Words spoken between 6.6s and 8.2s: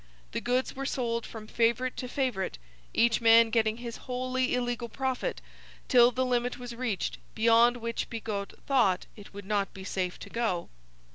reached beyond which